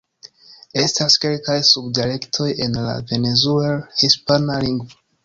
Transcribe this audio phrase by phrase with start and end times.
[0.83, 4.99] Estas kelkaj sub-dialektoj en la Venezuel-hispana lingvo.